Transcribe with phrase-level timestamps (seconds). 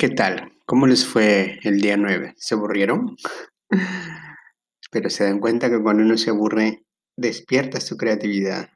[0.00, 0.52] ¿Qué tal?
[0.64, 2.34] ¿Cómo les fue el día 9?
[2.36, 3.16] ¿Se aburrieron?
[4.92, 6.84] Pero se dan cuenta que cuando uno se aburre,
[7.16, 8.70] despierta su creatividad.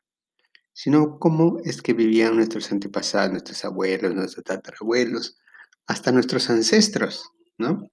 [0.72, 5.38] Sino cómo es que vivían nuestros antepasados, nuestros abuelos, nuestros tatarabuelos,
[5.86, 7.88] hasta nuestros ancestros, ¿no?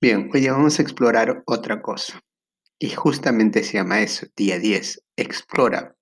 [0.00, 2.18] Bien, hoy vamos a explorar otra cosa.
[2.78, 5.02] Y justamente se llama eso, día 10.
[5.16, 5.94] Explora.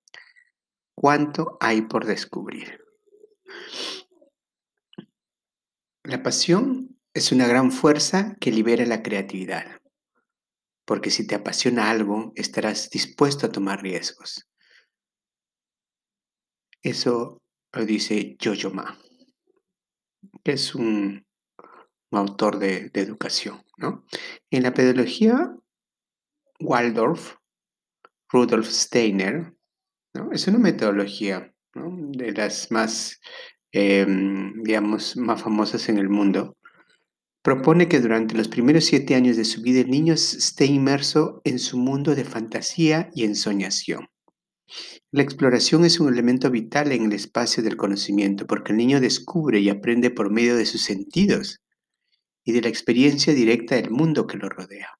[0.95, 2.79] ¿Cuánto hay por descubrir?
[6.07, 9.81] La pasión es una gran fuerza que libera la creatividad,
[10.85, 14.49] porque si te apasiona algo, estarás dispuesto a tomar riesgos.
[16.81, 17.41] Eso
[17.73, 18.97] lo dice Jojo Ma,
[20.45, 21.27] que es un,
[22.11, 23.61] autor de, educación.
[24.49, 25.53] En la pedagogía,
[26.61, 27.35] Waldorf,
[28.29, 29.53] Rudolf Steiner,
[30.31, 33.19] es una metodología de las más
[33.73, 36.55] Em, digamos, más famosas en el mundo,
[37.41, 41.59] propone que durante los primeros siete años de su vida el niño esté inmerso en
[41.59, 44.07] su mundo de fantasía y ensoñación.
[45.11, 49.59] La exploración es un elemento vital en el espacio del conocimiento porque el niño descubre
[49.59, 51.61] y aprende por medio de sus sentidos
[52.43, 54.97] y de la experiencia directa del mundo que lo rodea.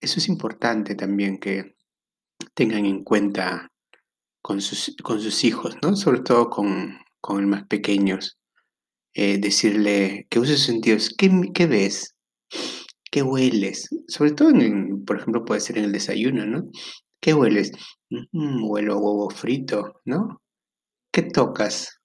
[0.00, 1.74] Eso es importante también que
[2.54, 3.70] tengan en cuenta
[4.42, 5.94] con sus, con sus hijos, ¿no?
[5.96, 8.38] Sobre todo con, con el más pequeños,
[9.14, 11.14] eh, decirle que use sus sentidos.
[11.16, 12.14] ¿Qué, ves?
[13.10, 13.88] ¿Qué hueles?
[14.08, 16.70] Sobre todo, en por ejemplo, puede ser en el desayuno, ¿no?
[17.20, 17.72] ¿Qué hueles?
[18.10, 20.40] Mm, huelo huevo frito, ¿no?
[21.12, 22.00] ¿Qué tocas?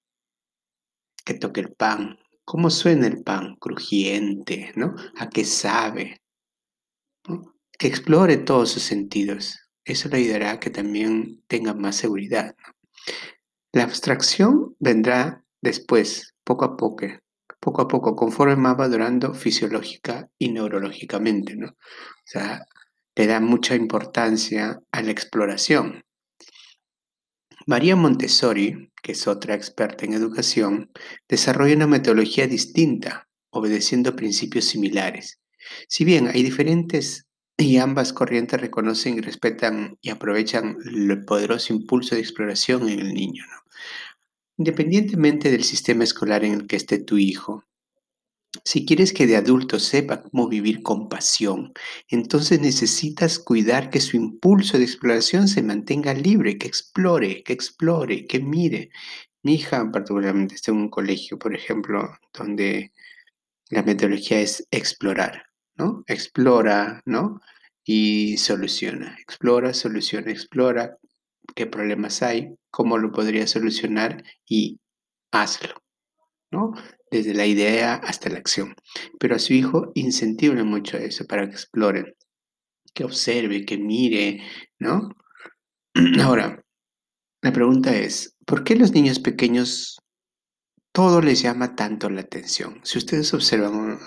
[1.24, 2.18] ¿Qué toque el pan?
[2.44, 3.56] ¿Cómo suena el pan?
[3.60, 4.96] Crujiente, ¿no?
[5.18, 6.22] ¿A qué sabe?
[7.78, 9.58] Que explore todos sus sentidos.
[9.84, 12.56] Eso le ayudará a que también tenga más seguridad.
[12.58, 12.74] ¿no?
[13.76, 17.08] La abstracción vendrá después, poco a poco,
[17.60, 21.68] poco a poco, conforme va madurando fisiológica y neurológicamente, ¿no?
[21.72, 22.66] O sea,
[23.18, 26.06] le da mucha importancia a la exploración.
[27.68, 30.90] María Montessori, que es otra experta en educación,
[31.28, 35.42] desarrolla una metodología distinta, obedeciendo principios similares.
[35.90, 37.28] Si bien hay diferentes
[37.58, 43.46] y ambas corrientes reconocen, respetan y aprovechan el poderoso impulso de exploración en el niño.
[44.58, 47.64] Independientemente del sistema escolar en el que esté tu hijo,
[48.64, 51.74] si quieres que de adulto sepa cómo vivir con pasión,
[52.10, 58.26] entonces necesitas cuidar que su impulso de exploración se mantenga libre, que explore, que explore,
[58.26, 58.90] que mire.
[59.44, 62.94] Mi hija particularmente está en un colegio, por ejemplo, donde
[63.70, 66.04] la metodología es explorar, ¿no?
[66.08, 67.42] Explora, ¿no?
[67.84, 70.98] Y soluciona, explora, soluciona, explora,
[71.56, 74.80] qué problemas hay, cómo lo podría solucionar y
[75.32, 75.76] hazlo,
[76.52, 76.74] ¿no?
[77.12, 78.76] Desde la idea hasta la acción.
[79.20, 82.16] Pero a su hijo incentive mucho eso para que explore,
[82.94, 84.42] que observe, que mire,
[84.80, 85.10] ¿no?
[86.24, 86.64] Ahora,
[87.42, 89.98] la pregunta es, ¿por qué los niños pequeños
[90.96, 92.80] todo les llama tanto la atención.
[92.84, 94.00] Si ustedes observan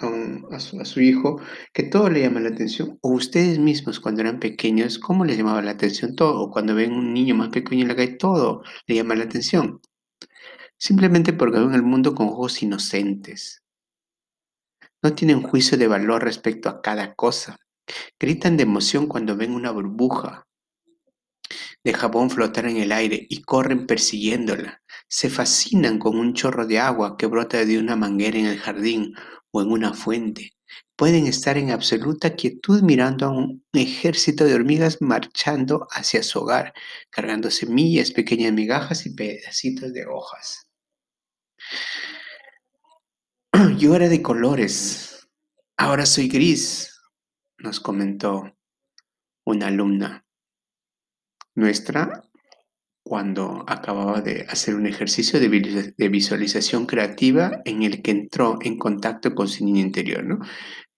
[0.51, 1.39] a, su, hijo,
[1.75, 5.61] que todo le llama la atención, o ustedes mismos cuando eran pequeños, ¿cómo les llamaba
[5.61, 6.41] la atención todo?
[6.41, 9.83] O cuando ven un niño más pequeño en la calle, todo le llama la atención.
[10.79, 13.63] Simplemente porque ven el mundo con ojos inocentes.
[15.03, 17.59] No tienen juicio de valor respecto a cada cosa.
[18.19, 20.47] Gritan de emoción cuando ven una burbuja
[21.85, 24.83] de jabón flotar en el aire y corren persiguiéndola.
[25.09, 29.15] Se fascinan con un chorro de agua que brota de una manguera en el jardín
[29.51, 30.53] o en una fuente.
[30.97, 36.75] Pueden estar en absoluta quietud mirando a un ejército de hormigas marchando hacia su hogar,
[37.11, 40.69] cargando semillas, pequeñas migajas y pedacitos de hojas.
[43.79, 45.29] Yo era de colores,
[45.77, 47.01] ahora soy gris,
[47.59, 48.55] nos comentó
[49.45, 50.27] una alumna
[51.55, 52.28] nuestra
[53.09, 59.35] cuando acababa de hacer un ejercicio de visualización creativa en el que entró en contacto
[59.35, 60.25] con su niño interior.
[60.25, 60.41] ¿no?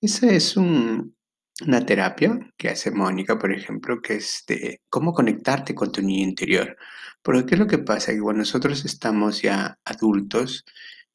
[0.00, 5.92] Esa es una terapia que hace Mónica, por ejemplo, que es de cómo conectarte con
[5.92, 6.76] tu niño interior.
[7.22, 8.12] Porque ¿qué es lo que pasa?
[8.12, 10.64] Que cuando nosotros estamos ya adultos,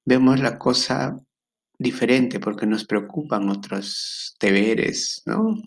[0.06, 1.18] vemos la cosa
[1.78, 5.62] diferente porque nos preocupan otros deberes, ¿no?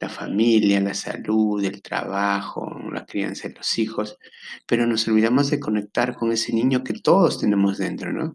[0.00, 4.18] La familia, la salud, el trabajo, la crianza de los hijos,
[4.66, 8.34] pero nos olvidamos de conectar con ese niño que todos tenemos dentro, ¿no?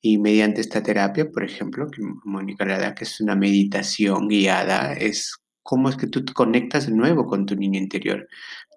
[0.00, 4.92] Y mediante esta terapia, por ejemplo, que Mónica le da, que es una meditación guiada,
[4.92, 8.26] es cómo es que tú te conectas de nuevo con tu niño interior,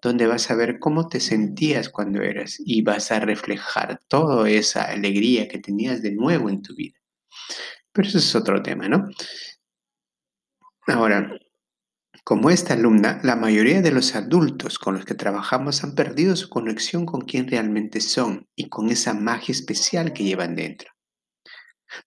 [0.02, 4.84] donde vas a ver cómo te sentías cuando eras y vas a reflejar toda esa
[4.86, 7.00] alegría que tenías de nuevo en tu vida.
[7.94, 9.08] Pero eso es otro tema, ¿no?
[10.88, 11.32] Ahora,
[12.32, 16.48] como esta alumna, la mayoría de los adultos con los que trabajamos han perdido su
[16.48, 20.94] conexión con quién realmente son y con esa magia especial que llevan dentro.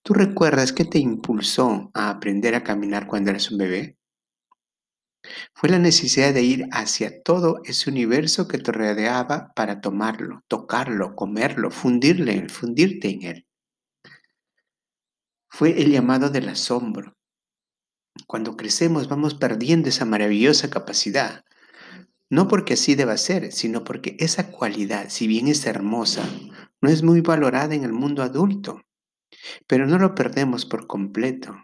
[0.02, 3.98] ¿Tú recuerdas qué te impulsó a aprender a caminar cuando eras un bebé?
[5.52, 11.14] Fue la necesidad de ir hacia todo ese universo que te rodeaba para tomarlo, tocarlo,
[11.14, 13.46] comerlo, fundirle, fundirte en él.
[15.50, 17.14] Fue el llamado del asombro.
[18.26, 21.44] Cuando crecemos vamos perdiendo esa maravillosa capacidad.
[22.30, 26.24] No porque así deba ser, sino porque esa cualidad, si bien es hermosa,
[26.80, 28.82] no es muy valorada en el mundo adulto.
[29.66, 31.56] Pero no lo perdemos por completo.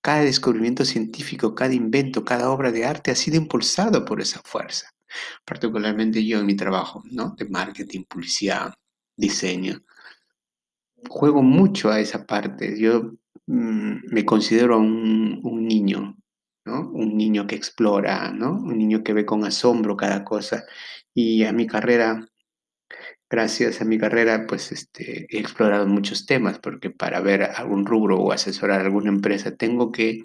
[0.00, 4.90] Cada descubrimiento científico, cada invento, cada obra de arte ha sido impulsado por esa fuerza.
[5.44, 7.34] Particularmente yo en mi trabajo, ¿no?
[7.36, 8.74] De marketing, publicidad,
[9.16, 9.82] diseño.
[11.08, 12.78] Juego mucho a esa parte.
[12.78, 13.14] Yo
[13.48, 16.16] me considero un, un niño,
[16.64, 16.90] ¿no?
[16.90, 18.52] Un niño que explora, ¿no?
[18.52, 20.64] Un niño que ve con asombro cada cosa.
[21.14, 22.28] Y a mi carrera
[23.30, 28.18] gracias a mi carrera, pues este, he explorado muchos temas, porque para ver algún rubro
[28.18, 30.24] o asesorar alguna empresa tengo que,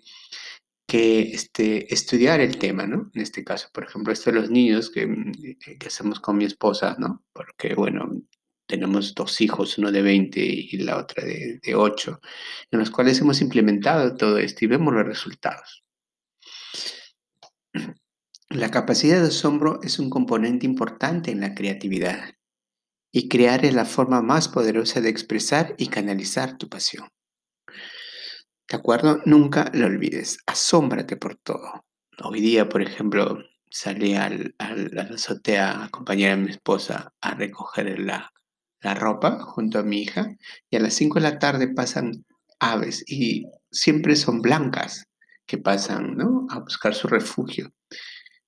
[0.88, 3.12] que este, estudiar el tema, ¿no?
[3.14, 6.46] En este caso, por ejemplo, esto de los niños que, eh, que hacemos con mi
[6.46, 7.24] esposa, ¿no?
[7.34, 8.10] Porque, bueno,
[8.66, 12.20] tenemos dos hijos, uno de 20 y la otra de, de 8,
[12.72, 15.84] en los cuales hemos implementado todo esto y vemos los resultados.
[18.50, 22.36] La capacidad de asombro es un componente importante en la creatividad
[23.12, 27.08] y crear es la forma más poderosa de expresar y canalizar tu pasión.
[28.68, 29.22] ¿De acuerdo?
[29.26, 30.40] Nunca lo olvides.
[30.48, 31.86] Asómbrate por todo.
[32.24, 37.14] Hoy día, por ejemplo, salí al, al, a la azotea a acompañar a mi esposa
[37.22, 38.33] a recoger la,
[38.84, 40.36] la ropa junto a mi hija
[40.70, 42.26] y a las 5 de la tarde pasan
[42.60, 45.08] aves y siempre son blancas
[45.46, 46.48] que pasan ¿no?
[46.50, 47.74] a buscar su refugio.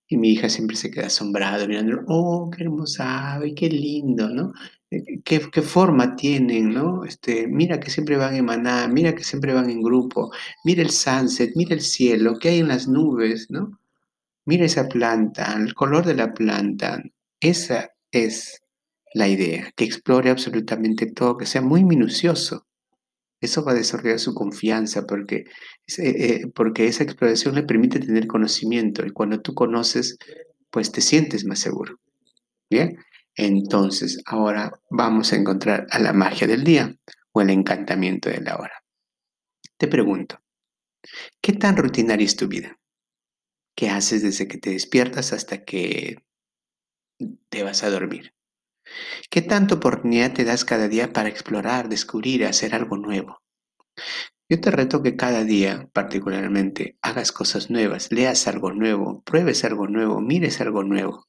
[0.08, 4.54] Y mi hija siempre se queda asombrada mirando, oh, qué hermosa ave, qué lindo, ¿no?
[4.92, 7.04] Eh, ¿Qué, qué forma tienen, ¿no?
[7.06, 10.32] Este, mira que siempre van en maná, mira que siempre van en grupo,
[10.64, 13.80] mira el sunset, mira el cielo, qué hay en las nubes, ¿no?
[14.46, 17.02] Mira esa planta, el color de la planta.
[17.40, 18.62] Esa es
[19.16, 22.68] la idea, que explore absolutamente todo, que sea muy minucioso.
[23.42, 25.46] Eso va a desarrollar su confianza porque,
[26.00, 30.18] eh, porque esa exploración le permite tener conocimiento y cuando tú conoces,
[30.70, 31.98] pues te sientes más seguro.
[32.70, 32.98] Bien,
[33.38, 36.94] entonces ahora vamos a encontrar a la magia del día
[37.32, 38.84] o el encantamiento de la hora.
[39.78, 40.42] Te pregunto,
[41.42, 42.78] ¿qué tan rutinaria es tu vida?
[43.78, 46.18] ¿Qué haces desde que te despiertas hasta que
[47.50, 48.35] te vas a dormir?
[49.30, 53.42] ¿Qué tanta oportunidad te das cada día para explorar, descubrir, hacer algo nuevo?
[54.48, 59.88] Yo te reto que cada día, particularmente, hagas cosas nuevas, leas algo nuevo, pruebes algo
[59.88, 61.28] nuevo, mires algo nuevo.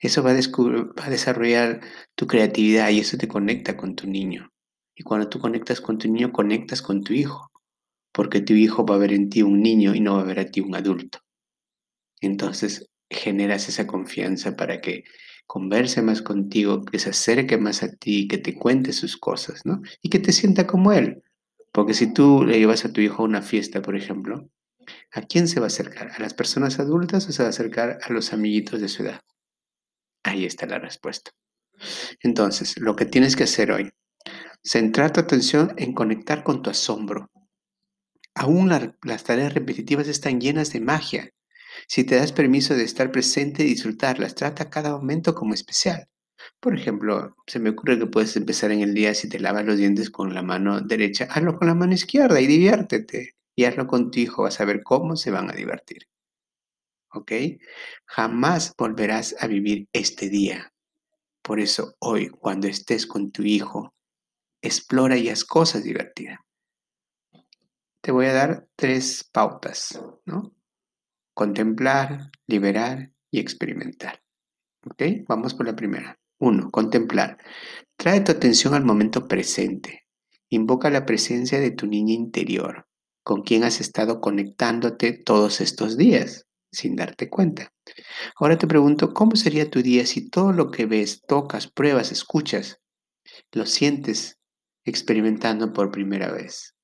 [0.00, 1.80] Eso va a, desarrollar
[2.16, 4.50] tu creatividad y eso te conecta con tu niño.
[4.96, 7.50] Y cuando tú conectas con tu niño, conectas con tu hijo,
[8.12, 10.40] porque tu hijo va a ver en ti un niño y no va a ver
[10.40, 11.20] a ti un adulto.
[12.20, 15.04] Entonces generas esa confianza para que
[15.46, 19.80] converse más contigo, que se acerque más a ti, que te cuente sus cosas, ¿no?
[20.02, 21.22] Y que te sienta como él.
[21.72, 24.48] Porque si tú le llevas a tu hijo a una fiesta, por ejemplo,
[25.12, 26.10] ¿a quién se va a acercar?
[26.12, 29.20] ¿A las personas adultas o se va a acercar a los amiguitos de su edad?
[30.24, 31.30] Ahí está la respuesta.
[32.20, 33.90] Entonces, lo que tienes que hacer hoy,
[34.64, 37.30] centrar tu atención en conectar con tu asombro.
[38.34, 38.68] Aún
[39.02, 41.30] las tareas repetitivas están llenas de magia
[41.86, 46.08] si te das permiso de estar presente y disfrutarlas, trata cada momento como especial.
[46.60, 49.76] Por ejemplo, se me ocurre que puedes empezar en el día si te lavas los
[49.76, 53.34] dientes con la mano derecha, hazlo con la mano izquierda y diviértete.
[53.58, 56.06] Y hazlo con tu hijo, vas a ver cómo se van a divertir.
[57.12, 57.32] ¿Ok?
[58.04, 60.72] Jamás volverás a vivir este día.
[61.42, 63.94] Por eso hoy, cuando estés con tu hijo,
[64.60, 66.38] explora y haz cosas divertidas.
[68.02, 70.55] Te voy a dar tres pautas, ¿no?
[71.36, 74.22] Contemplar, liberar y experimentar.
[74.86, 75.02] ¿Ok?
[75.28, 76.18] Vamos por la primera.
[76.38, 77.36] Uno, contemplar.
[77.98, 80.06] Trae tu atención al momento presente.
[80.48, 82.86] Invoca la presencia de tu niña interior,
[83.22, 87.70] con quien has estado conectándote todos estos días, sin darte cuenta.
[88.36, 92.80] Ahora te pregunto, ¿cómo sería tu día si todo lo que ves, tocas, pruebas, escuchas,
[93.52, 94.38] lo sientes
[94.86, 96.74] experimentando por primera vez?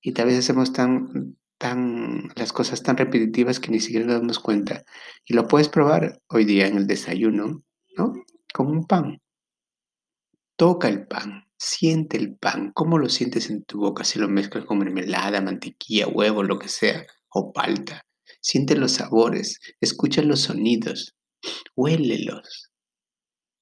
[0.00, 4.82] Y tal vez hacemos tan las cosas tan repetitivas que ni siquiera nos damos cuenta.
[5.24, 7.62] Y lo puedes probar hoy día en el desayuno,
[7.96, 8.12] ¿no?
[8.52, 9.20] Con un pan.
[10.56, 14.02] Toca el pan, Siente el pan, ¿cómo lo sientes en tu boca?
[14.02, 18.06] Si lo mezclas con mermelada, mantequilla, huevo, lo que sea, o palta.
[18.40, 21.14] Siente los sabores, escucha los sonidos,
[21.76, 22.70] huélelos.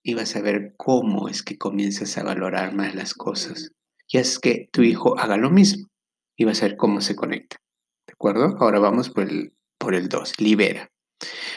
[0.04, 3.72] Y vas a ver cómo es que comienzas a valorar más las cosas.
[4.06, 5.88] Y es que tu hijo haga lo mismo.
[6.36, 7.56] Y vas a ver cómo se conecta.
[8.08, 8.56] ¿De acuerdo?
[8.58, 10.40] Ahora vamos por el, por el 2.
[10.40, 10.90] Libera.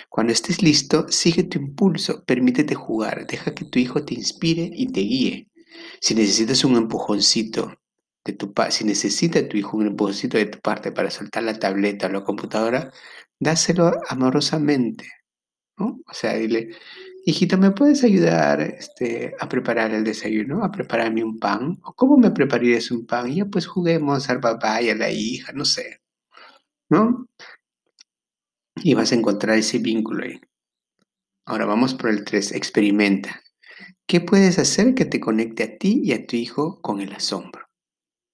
[0.10, 4.92] Cuando estés listo, sigue tu impulso, permítete jugar, deja que tu hijo te inspire y
[4.92, 5.48] te guíe.
[6.02, 7.74] Si necesitas un empujoncito
[8.26, 12.08] de tu si necesita tu hijo un empujoncito de tu parte para soltar la tableta
[12.08, 12.92] o la computadora,
[13.40, 15.08] dáselo amorosamente.
[15.78, 16.02] ¿no?
[16.08, 16.72] O sea, dile,
[17.26, 20.64] hijito, ¿me puedes ayudar este, a preparar el desayuno?
[20.66, 21.80] ¿A prepararme un pan?
[21.84, 23.32] ¿O cómo me prepararías un pan?
[23.32, 26.01] Y ya pues juguemos al papá y a la hija, no sé.
[26.92, 27.26] ¿No?
[28.76, 30.42] Y vas a encontrar ese vínculo ahí.
[31.46, 32.52] Ahora vamos por el 3.
[32.52, 33.42] Experimenta.
[34.06, 37.70] ¿Qué puedes hacer que te conecte a ti y a tu hijo con el asombro?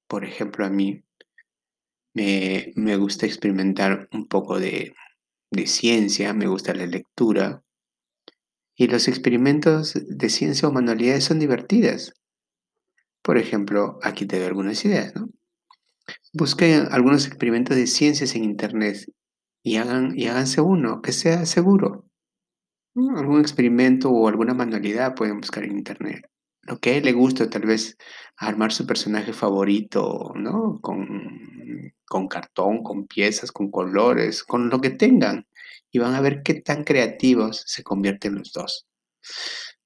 [0.08, 1.04] Por ejemplo, a mí
[2.16, 4.96] me, gusta experimentar un poco de,
[5.52, 7.62] de ciencia, me gusta la lectura.
[8.76, 12.16] Y los experimentos de ciencia o manualidades son divertidas.
[13.22, 15.30] Por ejemplo, aquí te doy algunas ideas, ¿no?
[16.38, 19.12] Busca algunos experimentos de ciencias en Internet
[19.63, 22.06] y, hagan, y háganse uno, que sea seguro.
[22.94, 26.29] Algún experimento o alguna manualidad pueden buscar en internet.
[26.62, 27.98] Lo que a él le gusta, tal vez
[28.36, 30.79] armar su personaje favorito, ¿no?
[30.79, 35.48] Con, con cartón, con piezas, con colores, con lo que tengan.
[35.91, 38.86] Y van a ver qué tan creativos se convierten los dos.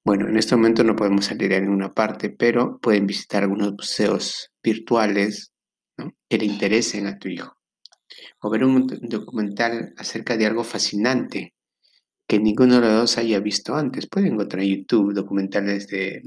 [0.03, 4.51] Bueno, en este momento no podemos salir a ninguna parte, pero pueden visitar algunos museos
[4.61, 5.50] virtuales
[6.29, 7.61] que le interesen a tu hijo
[8.41, 11.53] o ver un documental acerca de algo fascinante
[12.27, 14.07] que ninguno de los dos haya visto antes.
[14.07, 16.21] Pueden encontrar en YouTube documentales de,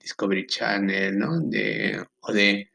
[0.00, 1.40] Discovery Channel, ¿no?
[1.40, 2.70] De, o de,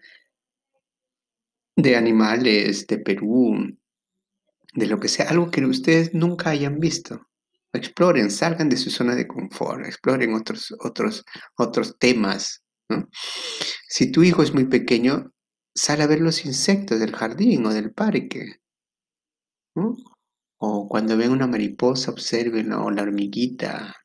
[1.75, 3.77] de animales de Perú,
[4.73, 7.27] de lo que sea, algo que ustedes nunca hayan visto.
[7.73, 11.23] Exploren, salgan de su zona de confort, exploren otros, otros,
[11.55, 12.63] otros temas.
[13.87, 15.31] Si tu hijo es muy pequeño,
[15.77, 18.61] sale a ver los insectos del jardín o del parque.
[20.59, 23.95] O cuando ven una mariposa, observen o la hormiguita.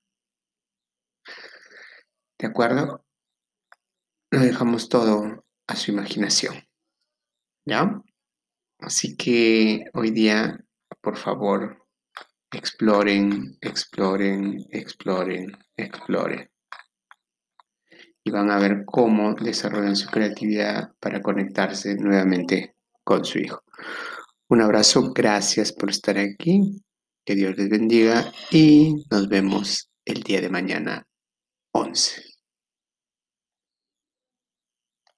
[2.38, 3.06] ¿De acuerdo?
[4.30, 6.62] Lo dejamos todo a su imaginación.
[7.64, 8.02] ¿Ya?
[8.78, 10.58] Así que hoy día,
[11.00, 11.86] por favor,
[12.52, 16.51] exploren, exploren, exploren, exploren
[18.24, 22.74] y van a ver cómo desarrollan su creatividad para conectarse nuevamente
[23.04, 23.62] con su hijo.
[24.48, 26.82] Un abrazo, gracias por estar aquí,
[27.24, 31.06] que Dios les bendiga y nos vemos el día de mañana
[31.72, 32.31] 11.